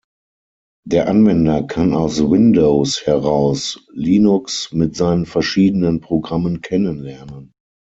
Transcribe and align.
Der 0.83 1.07
Anwender 1.07 1.61
kann 1.61 1.93
aus 1.93 2.27
Windows 2.27 3.05
heraus 3.05 3.85
Linux 3.93 4.71
mit 4.71 4.95
seinen 4.95 5.27
verschiedenen 5.27 5.99
Programmen 5.99 6.61
kennenlernen. 6.61 7.51